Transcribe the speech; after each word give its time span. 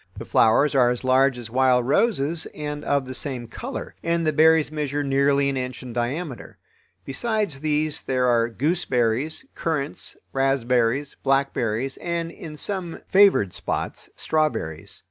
The 0.17 0.25
flowers 0.25 0.73
are 0.73 0.89
as 0.89 1.03
large 1.03 1.37
as 1.37 1.51
wild 1.51 1.85
roses 1.87 2.47
and 2.55 2.83
of 2.83 3.05
the 3.05 3.13
same 3.13 3.45
color, 3.47 3.93
and 4.01 4.25
the 4.25 4.33
berries 4.33 4.71
measure 4.71 5.03
nearly 5.03 5.47
an 5.47 5.57
inch 5.57 5.83
in 5.83 5.93
diameter. 5.93 6.57
Besides 7.05 7.59
these 7.59 8.01
there 8.01 8.25
are 8.25 8.49
gooseberries, 8.49 9.45
currants, 9.53 10.17
raspberries, 10.33 11.17
blackberries, 11.21 11.97
and, 11.97 12.31
in 12.31 12.57
some 12.57 13.01
favored 13.09 13.53
spots, 13.53 14.09
strawberries. 14.15 14.99